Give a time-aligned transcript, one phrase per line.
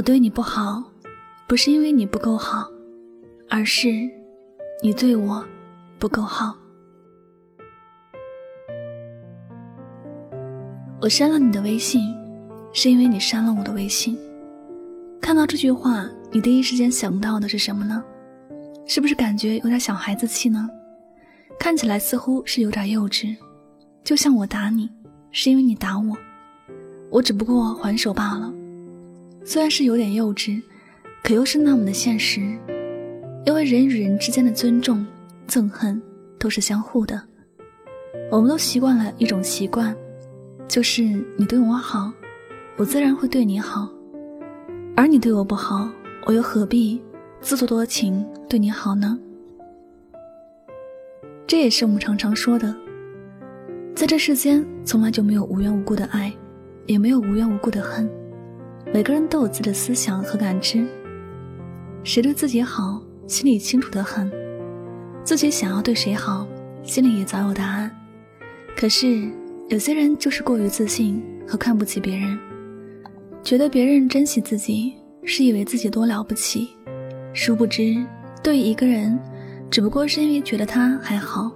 [0.00, 0.82] 我对你不好，
[1.46, 2.66] 不是因为你不够好，
[3.50, 3.90] 而是
[4.82, 5.44] 你对我
[5.98, 6.56] 不够好。
[11.02, 12.00] 我删了你的微信，
[12.72, 14.18] 是因为你删了我的微信。
[15.20, 18.02] 看到这句话，你第一时间想到的是什么呢？
[18.86, 20.66] 是不是感觉有点小孩子气呢？
[21.58, 23.36] 看起来似乎是有点幼稚，
[24.02, 24.88] 就像我打你，
[25.30, 26.16] 是因为你打我，
[27.10, 28.50] 我只不过还手罢了。
[29.44, 30.60] 虽然是有点幼稚，
[31.22, 32.40] 可又是那么的现实，
[33.44, 35.04] 因为人与人之间的尊重、
[35.48, 36.00] 憎恨
[36.38, 37.20] 都是相互的。
[38.30, 39.96] 我们都习惯了一种习惯，
[40.68, 41.02] 就是
[41.36, 42.12] 你对我好，
[42.76, 43.88] 我自然会对你好；
[44.94, 45.88] 而你对我不好，
[46.26, 47.00] 我又何必
[47.40, 49.18] 自作多情对你好呢？
[51.46, 52.72] 这也是我们常常说的，
[53.96, 56.32] 在这世间从来就没有无缘无故的爱，
[56.86, 58.08] 也没有无缘无故的恨。
[58.92, 60.84] 每个人都有自己的思想和感知，
[62.02, 64.28] 谁对自己好，心里清楚的很；
[65.22, 66.44] 自己想要对谁好，
[66.82, 67.88] 心里也早有答案。
[68.76, 69.30] 可是
[69.68, 72.36] 有些人就是过于自信和看不起别人，
[73.44, 76.70] 觉得别人珍惜自己，是以为自己多了不起，
[77.32, 78.04] 殊不知
[78.42, 79.16] 对于一个人。
[79.70, 81.48] 只不过是因为觉得他还好，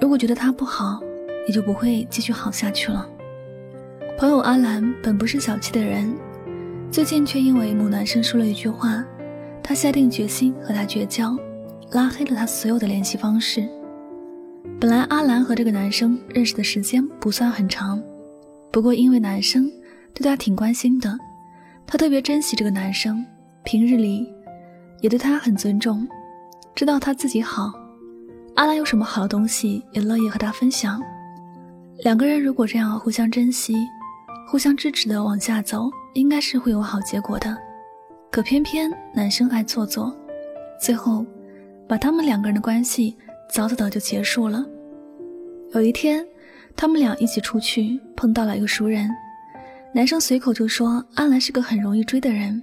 [0.00, 1.00] 如果觉得他不好，
[1.46, 3.08] 也就不会继续好下去了。
[4.18, 6.12] 朋友阿兰本不是小气的人，
[6.90, 9.04] 最近却因为某男生说了一句话，
[9.62, 11.36] 他下定决心和他绝交，
[11.92, 13.64] 拉黑了他所有的联系方式。
[14.80, 18.02] 本来阿兰和这个男生认识的时间不算很长，
[18.72, 19.70] 不过因为男生
[20.12, 21.16] 对他挺关心的，
[21.86, 23.24] 他特别珍惜这个男生，
[23.62, 24.26] 平日里
[25.00, 26.06] 也对他很尊重。
[26.74, 27.72] 知道他自己好，
[28.56, 31.00] 阿兰有什么好的东西也乐意和他分享。
[32.02, 33.76] 两个人如果这样互相珍惜、
[34.48, 37.56] 互相支持的往下走，应该是会有好结果的。
[38.30, 40.14] 可偏偏男生爱做作，
[40.80, 41.24] 最后
[41.88, 43.16] 把他们两个人的关系
[43.52, 44.64] 早早的就结束了。
[45.72, 46.24] 有一天，
[46.76, 49.10] 他们俩一起出去，碰到了一个熟人，
[49.92, 52.62] 男生随口就说阿兰是个很容易追的人，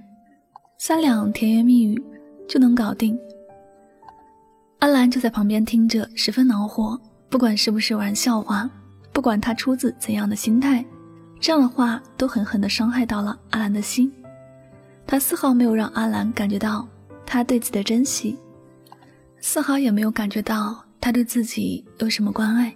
[0.78, 2.02] 三两甜言蜜语
[2.48, 3.18] 就能搞定。
[4.78, 6.98] 阿兰就在旁边听着，十分恼火。
[7.30, 8.70] 不管是不是玩笑话，
[9.12, 10.82] 不管他出自怎样的心态，
[11.40, 14.12] 这样的话都狠狠地伤害到了阿兰的心。
[15.06, 16.86] 他丝毫没有让阿兰感觉到
[17.24, 18.36] 他对自己的珍惜，
[19.40, 22.74] 丝毫也没有感觉到他对自己有什么关爱。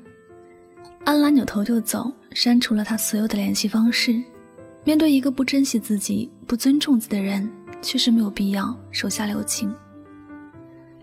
[1.05, 4.23] 阿兰扭头就走，删除了他所有的联系方式。
[4.85, 7.49] 面对一个不珍惜自己、不尊重自己的人，
[7.83, 9.73] 确实没有必要手下留情。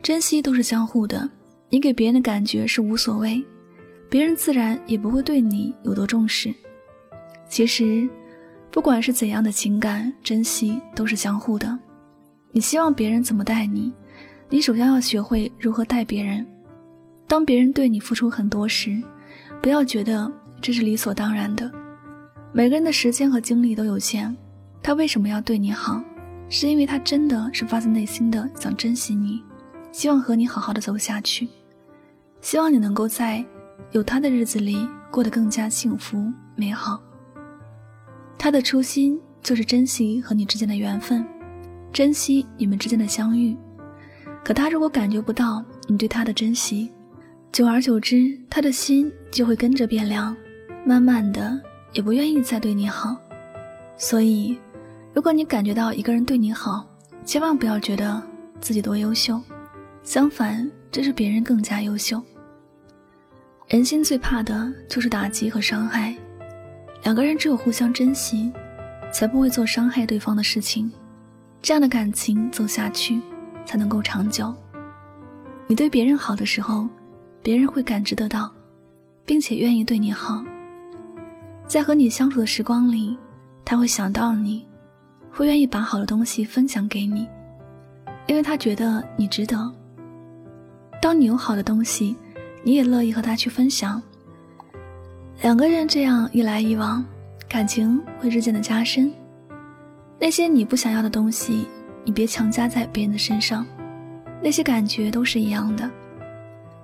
[0.02, 1.30] 珍惜都是相互的，
[1.70, 3.44] 你给别人的感觉是无所谓，
[4.10, 6.54] 别人自然也不会对你有多重视。
[7.50, 8.08] 其实，
[8.72, 11.78] 不管是怎样的情感，珍惜都是相互的。
[12.52, 13.92] 你希望别人怎么待你，
[14.50, 16.46] 你首先要学会如何待别人。
[17.28, 19.02] 当别人对你付出很多时，
[19.62, 21.70] 不要觉得这是理所当然的。
[22.52, 24.36] 每个人的时间和精力都有限，
[24.82, 26.02] 他为什么要对你好？
[26.50, 29.44] 是因为他真的是发自内心的想珍惜你。
[29.92, 31.48] 希望和你好好的走下去，
[32.42, 33.44] 希望你能够在
[33.92, 37.02] 有他的日子里过得更加幸福美好。
[38.40, 41.24] 他的初心就是珍惜和你之间的缘分，
[41.92, 43.56] 珍惜你们之间的相遇。
[44.46, 46.90] 可他如果感觉不到你对他的珍惜，
[47.52, 50.34] 久而久之，他的心就会跟着变凉，
[50.86, 51.60] 慢慢的
[51.92, 53.18] 也不愿意再对你好。
[53.98, 54.58] 所以，
[55.14, 56.88] 如果你感觉到一个人对你好，
[57.26, 58.24] 千万不要觉得
[58.62, 59.40] 自己多优秀。
[60.02, 62.24] 相反，这是别人更加优秀。
[63.68, 66.16] 人心最怕的就是打击和伤害，
[67.04, 68.52] 两个人只有互相珍惜，
[69.12, 70.92] 才不会做伤害对方的事情，
[71.62, 73.20] 这样的感情走下去
[73.66, 74.54] 才能够长久。
[75.68, 76.88] 你对别人好的时候，
[77.42, 78.52] 别人会感知得到，
[79.26, 80.44] 并且愿意对你好。
[81.68, 83.18] 在和你相处的时光里，
[83.64, 84.66] 他会想到你，
[85.32, 87.28] 会愿意把好的东西分享给你，
[88.28, 89.72] 因为他觉得你值得。
[91.02, 92.16] 当你有好的东西，
[92.64, 94.02] 你也乐意和他去分享。
[95.42, 97.04] 两个人这样一来一往，
[97.48, 99.10] 感情会日渐的加深。
[100.20, 101.66] 那些你不想要的东西，
[102.04, 103.66] 你别强加在别人的身上。
[104.42, 105.90] 那些感觉都是一样的，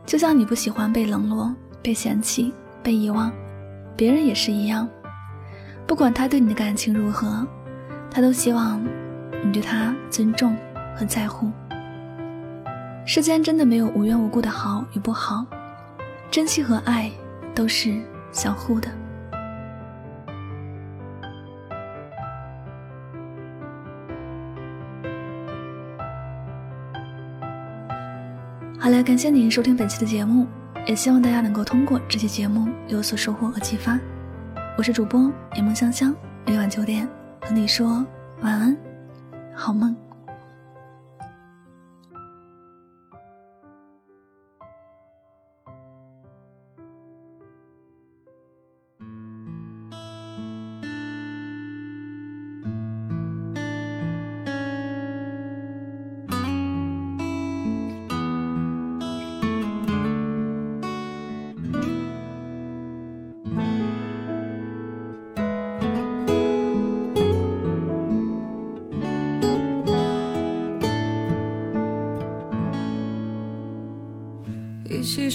[0.05, 3.29] 就像你不喜欢被冷落、被嫌弃、被遗忘，
[3.97, 4.87] 别人也是一样。
[5.85, 7.45] 不管他对你的感情如何，
[8.09, 8.81] 他都希望
[9.43, 10.55] 你对他尊重
[10.95, 11.51] 和在乎。
[13.05, 15.45] 世间真的没有无缘无故的好与不好，
[16.31, 17.11] 珍惜和爱
[17.53, 18.01] 都是
[18.35, 18.87] 相互的。
[28.79, 30.45] 好了感谢您收听本期的节目
[30.85, 33.99] 也希望大家能够通过这期节目有所收获和启发。
[34.77, 35.21] 我是主播
[35.55, 36.15] 柠檬香香
[36.45, 37.07] 每晚九点
[37.41, 38.05] 和你说
[38.41, 38.77] 晚安
[39.55, 40.04] 好梦。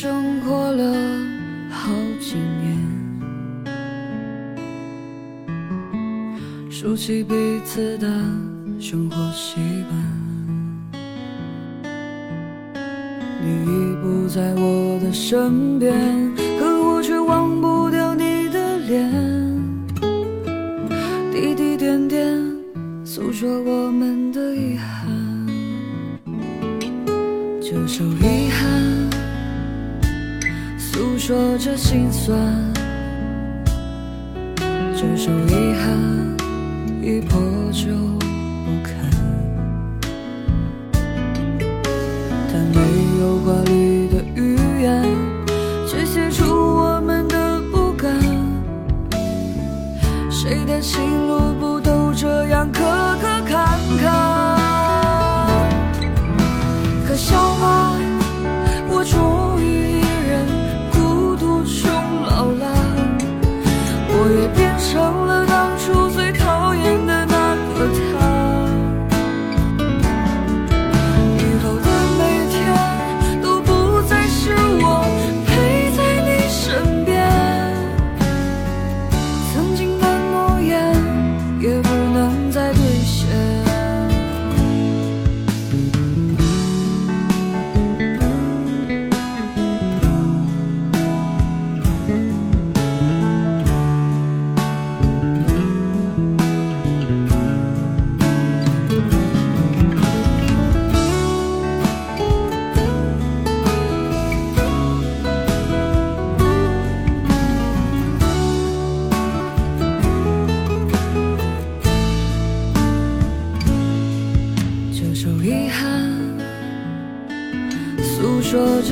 [0.02, 0.94] 生活了
[1.68, 2.74] 好几年，
[6.70, 7.34] 熟悉彼
[7.66, 8.08] 此的
[8.80, 9.60] 生活习
[9.90, 11.02] 惯。
[13.42, 15.94] 你已不在我的身边，
[16.58, 19.12] 可我却忘不掉你的脸。
[21.30, 22.42] 滴滴点点，
[23.04, 25.46] 诉说我们的遗憾。
[27.60, 28.79] 这首遗憾。
[30.92, 32.36] 诉说着心酸，
[34.92, 35.96] 这首遗憾
[37.00, 37.40] 已破
[37.70, 37.94] 旧
[38.64, 38.92] 不堪，
[42.52, 42.80] 但没
[43.20, 45.04] 有华丽的语言，
[45.86, 48.12] 却写出我们的不甘。
[50.28, 51.00] 谁的心
[64.38, 65.29] 也变瘦。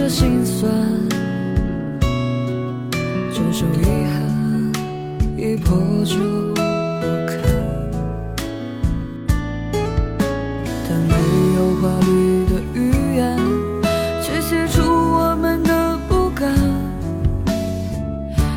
[0.09, 0.73] 心酸，
[3.31, 4.17] 这首遗憾
[5.37, 6.17] 已破旧
[6.55, 6.63] 不
[7.27, 7.37] 堪，
[10.89, 11.13] 但没
[11.57, 12.79] 有华丽的语
[13.17, 13.39] 言，
[14.23, 16.55] 却写出我们的不甘。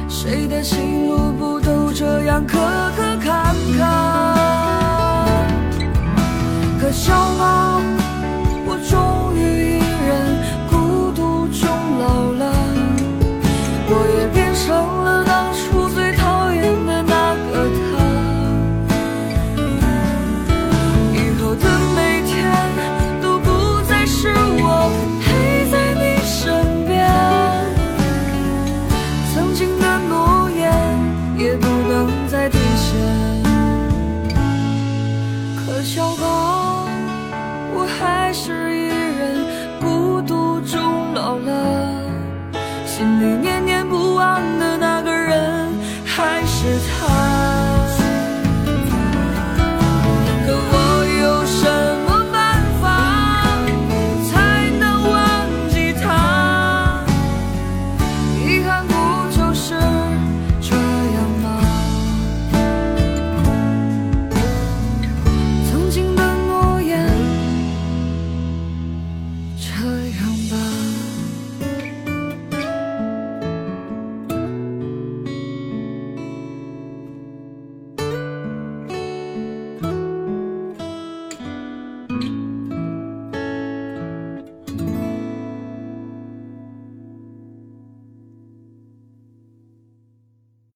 [0.07, 2.57] 谁的心路不都这样磕
[2.95, 4.30] 磕坎坎？
[37.73, 38.70] 我，还是